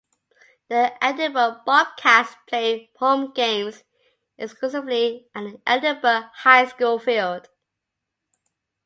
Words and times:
The 0.67 0.93
Edinburg 0.99 1.59
Bobcats 1.63 2.35
played 2.47 2.89
home 2.97 3.33
games 3.33 3.83
exclusively 4.35 5.27
at 5.35 5.43
the 5.43 5.61
Edinburg 5.67 6.23
High 6.37 6.65
School 6.65 6.97
Field. 6.97 7.47